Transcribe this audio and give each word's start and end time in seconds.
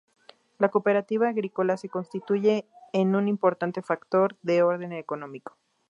La 0.57 0.69
Cooperativa 0.69 1.29
Agrícola 1.29 1.77
se 1.77 1.87
constituye 1.87 2.65
en 2.91 3.13
un 3.15 3.27
importante 3.27 3.83
factor 3.83 4.35
de 4.41 4.63
orden 4.63 4.93
económico. 4.93 5.57